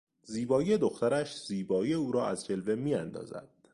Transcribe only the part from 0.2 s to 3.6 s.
زیبایی دخترش زیبایی او را از جلوه میاندازد.